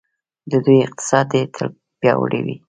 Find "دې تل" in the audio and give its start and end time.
1.31-1.67